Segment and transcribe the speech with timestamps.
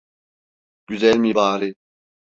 [0.87, 1.75] Güzel mi bari?